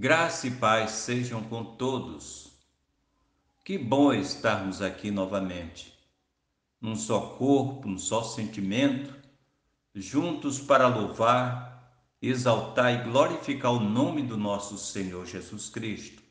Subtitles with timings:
[0.00, 2.52] Graça e paz sejam com todos.
[3.62, 5.92] Que bom estarmos aqui novamente,
[6.80, 9.14] num só corpo, num só sentimento,
[9.94, 16.22] juntos para louvar, exaltar e glorificar o nome do nosso Senhor Jesus Cristo.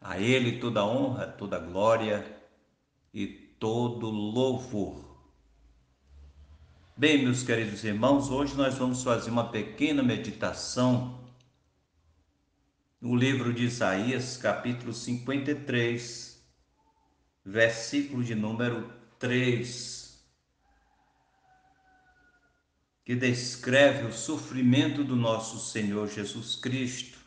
[0.00, 2.24] A Ele toda honra, toda glória
[3.12, 5.04] e todo louvor.
[6.96, 11.23] Bem, meus queridos irmãos, hoje nós vamos fazer uma pequena meditação
[13.04, 16.42] no livro de Isaías, capítulo 53,
[17.44, 20.26] versículo de número 3,
[23.04, 27.18] que descreve o sofrimento do nosso Senhor Jesus Cristo.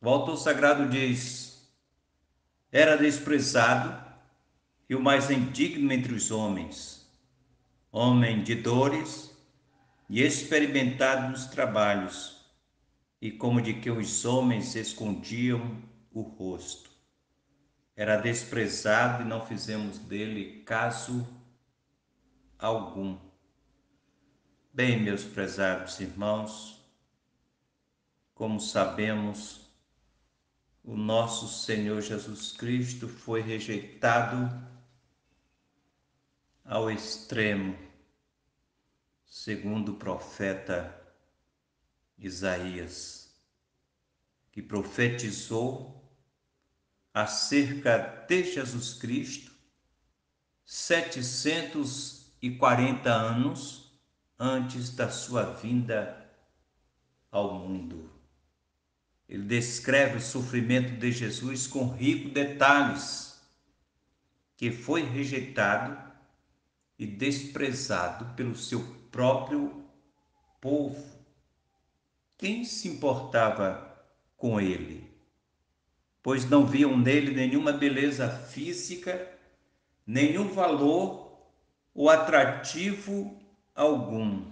[0.00, 1.70] O autor sagrado diz:
[2.72, 4.02] Era desprezado
[4.88, 7.06] e o mais indigno entre os homens,
[7.92, 9.30] homem de dores
[10.08, 12.42] e experimentado nos trabalhos
[13.24, 16.90] e como de que os homens escondiam o rosto.
[17.96, 21.26] Era desprezado e não fizemos dele caso
[22.58, 23.18] algum.
[24.74, 26.86] Bem, meus prezados irmãos,
[28.34, 29.70] como sabemos,
[30.82, 34.50] o nosso Senhor Jesus Cristo foi rejeitado
[36.62, 37.74] ao extremo,
[39.24, 41.03] segundo o profeta
[42.18, 43.32] Isaías,
[44.52, 46.02] que profetizou
[47.12, 47.98] acerca
[48.28, 49.52] de Jesus Cristo
[50.64, 53.92] 740 anos
[54.38, 56.30] antes da sua vinda
[57.30, 58.10] ao mundo.
[59.28, 63.42] Ele descreve o sofrimento de Jesus com ricos detalhes,
[64.56, 65.98] que foi rejeitado
[66.98, 69.84] e desprezado pelo seu próprio
[70.60, 71.13] povo
[72.44, 74.04] quem se importava
[74.36, 75.10] com ele?
[76.22, 79.30] Pois não viam nele nenhuma beleza física,
[80.06, 81.40] nenhum valor
[81.94, 83.40] ou atrativo
[83.74, 84.44] algum.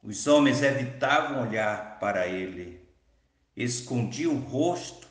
[0.00, 2.80] Os homens evitavam olhar para ele,
[3.56, 5.08] escondiam o rosto,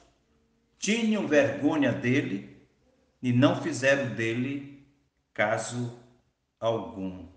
[0.80, 2.66] tinham vergonha dele
[3.22, 4.88] e não fizeram dele
[5.34, 6.00] caso
[6.58, 7.28] algum.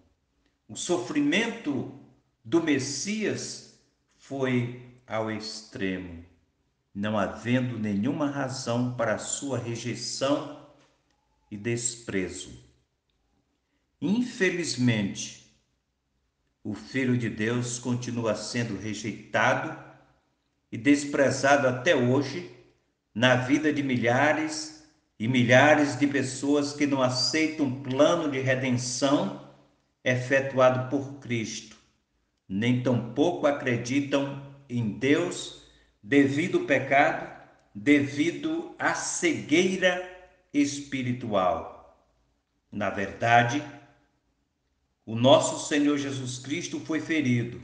[0.69, 1.93] O sofrimento
[2.45, 3.74] do Messias
[4.27, 6.25] foi ao extremo,
[6.95, 10.67] não havendo nenhuma razão para sua rejeição
[11.51, 12.51] e desprezo.
[14.01, 15.55] Infelizmente,
[16.63, 19.79] o Filho de Deus continua sendo rejeitado
[20.73, 22.51] e desprezado até hoje
[23.15, 29.53] na vida de milhares e milhares de pessoas que não aceitam o plano de redenção
[30.03, 31.84] efetuado por Cristo
[32.49, 35.63] nem tampouco acreditam em Deus
[36.03, 37.33] devido ao pecado,
[37.75, 40.11] devido à cegueira
[40.53, 41.99] espiritual.
[42.71, 43.63] Na verdade,
[45.07, 47.61] o nosso Senhor Jesus Cristo foi ferido,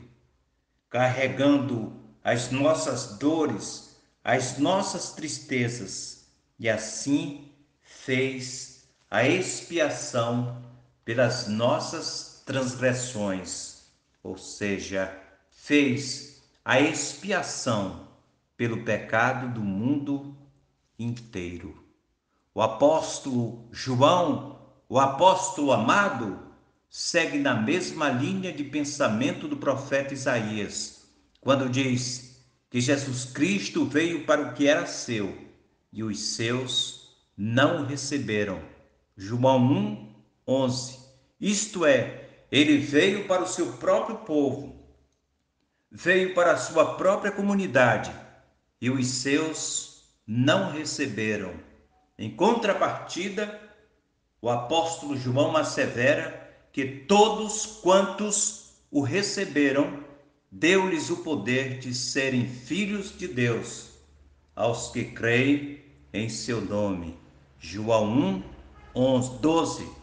[0.89, 6.27] carregando as nossas dores, as nossas tristezas,
[6.59, 10.63] e assim fez a expiação
[11.03, 13.80] pelas nossas transgressões
[14.23, 15.15] ou seja,
[15.49, 18.07] fez a expiação
[18.55, 20.37] pelo pecado do mundo
[20.97, 21.83] inteiro.
[22.53, 26.39] O apóstolo João, o apóstolo amado,
[26.89, 31.07] segue na mesma linha de pensamento do profeta Isaías,
[31.39, 35.49] quando diz que Jesus Cristo veio para o que era seu
[35.91, 38.61] e os seus não o receberam.
[39.15, 40.15] João 1,
[40.47, 40.99] 11.
[41.39, 42.20] Isto é,
[42.51, 44.75] ele veio para o seu próprio povo,
[45.89, 48.11] veio para a sua própria comunidade
[48.81, 51.53] e os seus não receberam.
[52.17, 53.59] Em contrapartida,
[54.41, 60.03] o apóstolo João assevera que todos quantos o receberam,
[60.51, 63.91] deu-lhes o poder de serem filhos de Deus,
[64.53, 65.81] aos que creem
[66.11, 67.17] em seu nome.
[67.57, 68.43] João 1,
[68.93, 70.00] 11, 12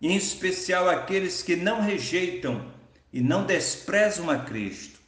[0.00, 2.72] em especial aqueles que não rejeitam
[3.12, 5.00] e não desprezam a Cristo,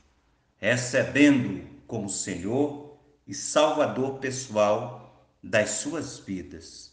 [0.56, 2.96] recebendo como Senhor
[3.26, 6.92] e Salvador pessoal das suas vidas,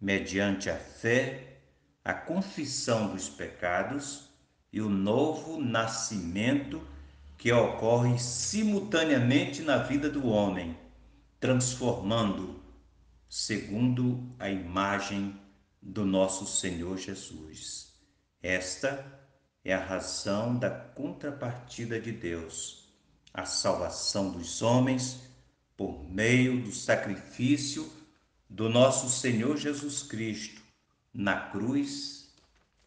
[0.00, 1.58] mediante a fé,
[2.04, 4.30] a confissão dos pecados
[4.72, 6.82] e o novo nascimento
[7.38, 10.76] que ocorre simultaneamente na vida do homem,
[11.38, 12.62] transformando
[13.28, 15.38] segundo a imagem
[15.84, 17.92] do nosso Senhor Jesus.
[18.42, 19.04] Esta
[19.62, 22.88] é a razão da contrapartida de Deus,
[23.32, 25.20] a salvação dos homens
[25.76, 27.90] por meio do sacrifício
[28.48, 30.62] do nosso Senhor Jesus Cristo
[31.12, 32.34] na cruz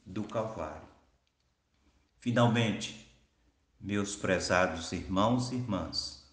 [0.04, 0.88] do Calvário.
[2.20, 3.08] Finalmente,
[3.80, 6.26] meus prezados irmãos e irmãs,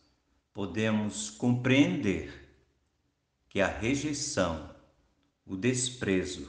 [0.55, 2.45] podemos compreender
[3.49, 4.74] que a rejeição,
[5.47, 6.49] o desprezo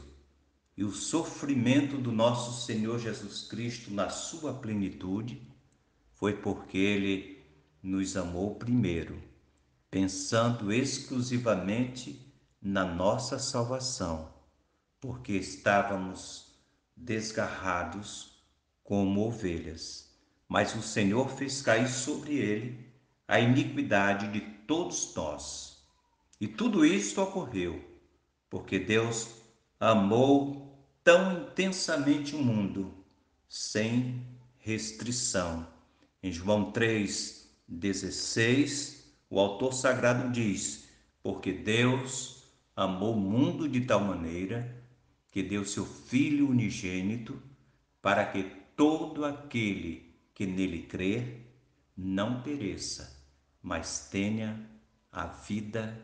[0.78, 5.42] e o sofrimento do nosso Senhor Jesus Cristo na sua plenitude
[6.14, 7.44] foi porque ele
[7.84, 9.22] nos amou primeiro,
[9.92, 14.34] pensando exclusivamente na nossa salvação,
[15.00, 16.58] porque estávamos
[16.96, 18.44] desgarrados
[18.84, 20.14] como ovelhas.
[20.48, 22.94] Mas o Senhor fez cair sobre ele
[23.28, 25.86] a iniquidade de todos nós.
[26.40, 27.95] E tudo isto ocorreu
[28.56, 29.36] porque Deus
[29.78, 32.90] amou tão intensamente o mundo,
[33.50, 34.26] sem
[34.60, 35.68] restrição.
[36.24, 40.88] Em João 3,16, o autor sagrado diz:
[41.22, 44.74] Porque Deus amou o mundo de tal maneira
[45.34, 47.38] que deu seu Filho unigênito,
[48.02, 48.44] para que
[48.74, 51.46] todo aquele que nele crer
[51.94, 53.22] não pereça,
[53.62, 54.66] mas tenha
[55.12, 56.02] a vida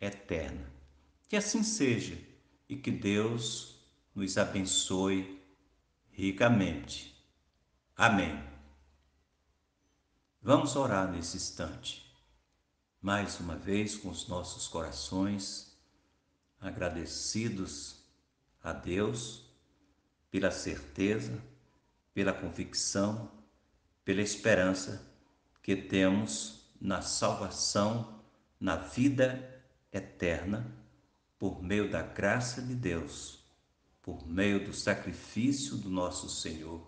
[0.00, 0.79] eterna.
[1.30, 2.18] Que assim seja
[2.68, 3.76] e que Deus
[4.12, 5.40] nos abençoe
[6.10, 7.24] ricamente.
[7.96, 8.42] Amém.
[10.42, 12.12] Vamos orar nesse instante,
[13.00, 15.78] mais uma vez com os nossos corações
[16.60, 18.02] agradecidos
[18.60, 19.44] a Deus
[20.32, 21.40] pela certeza,
[22.12, 23.30] pela convicção,
[24.04, 25.08] pela esperança
[25.62, 28.20] que temos na salvação,
[28.58, 29.62] na vida
[29.92, 30.79] eterna,
[31.40, 33.42] por meio da graça de Deus,
[34.02, 36.86] por meio do sacrifício do nosso Senhor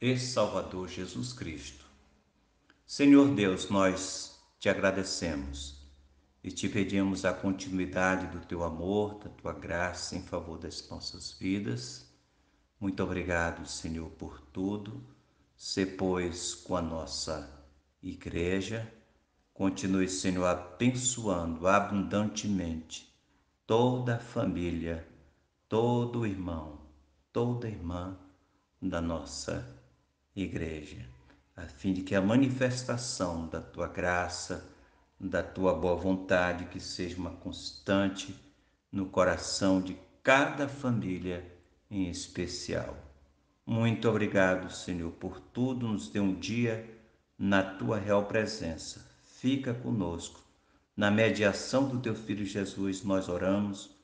[0.00, 1.84] e Salvador Jesus Cristo.
[2.84, 5.88] Senhor Deus, nós te agradecemos
[6.42, 11.30] e te pedimos a continuidade do teu amor, da tua graça em favor das nossas
[11.30, 12.12] vidas.
[12.80, 15.06] Muito obrigado, Senhor, por tudo.
[15.56, 17.48] Se, pois, com a nossa
[18.02, 18.92] igreja,
[19.54, 23.08] continue, Senhor, abençoando abundantemente
[23.68, 25.06] toda a família,
[25.68, 26.80] todo irmão,
[27.30, 28.16] toda irmã
[28.80, 29.62] da nossa
[30.34, 31.06] igreja,
[31.54, 34.66] a fim de que a manifestação da tua graça,
[35.20, 38.34] da tua boa vontade, que seja uma constante
[38.90, 41.44] no coração de cada família
[41.90, 42.96] em especial.
[43.66, 45.86] Muito obrigado, Senhor, por tudo.
[45.86, 46.88] Nos dê um dia
[47.38, 49.06] na tua real presença.
[49.24, 50.47] Fica conosco.
[50.98, 53.96] Na mediação do teu filho Jesus, nós oramos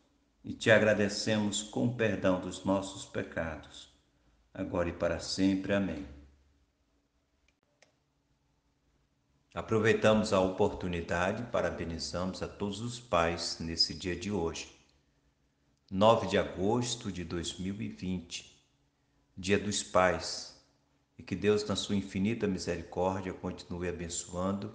[0.45, 3.93] e te agradecemos com o perdão dos nossos pecados,
[4.55, 5.73] agora e para sempre.
[5.75, 6.07] Amém.
[9.53, 14.73] Aproveitamos a oportunidade e parabenizamos a todos os pais nesse dia de hoje,
[15.91, 18.57] 9 de agosto de 2020,
[19.37, 20.65] Dia dos Pais,
[21.19, 24.73] e que Deus, na sua infinita misericórdia, continue abençoando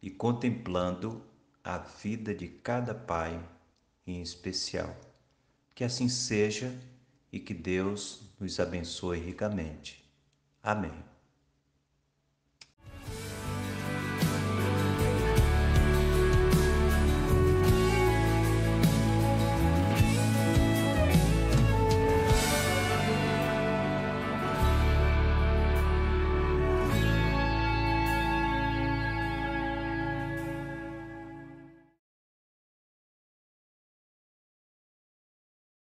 [0.00, 1.28] e contemplando
[1.62, 3.40] a vida de cada pai
[4.06, 4.96] em especial.
[5.74, 6.72] Que assim seja
[7.32, 10.04] e que Deus nos abençoe ricamente.
[10.62, 11.09] Amém.